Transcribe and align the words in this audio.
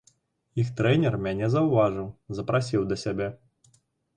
Іх 0.63 0.69
трэнер 0.79 1.17
мяне 1.27 1.49
заўважыў, 1.55 2.09
запрасіў 2.39 2.81
да 2.93 2.99
сябе. 3.05 3.27